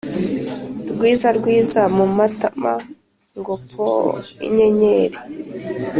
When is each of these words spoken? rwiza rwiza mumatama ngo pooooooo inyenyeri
rwiza 0.91 1.27
rwiza 1.37 1.81
mumatama 1.95 2.73
ngo 3.37 3.53
pooooooo 3.69 4.17
inyenyeri 4.47 5.19